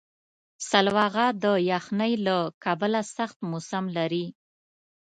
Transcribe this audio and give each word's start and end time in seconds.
سلواغه 0.69 1.25
د 1.43 1.45
یخنۍ 1.71 2.13
له 2.25 2.37
کبله 2.63 3.01
سخت 3.15 3.37
موسم 3.49 3.85
لري. 3.97 4.25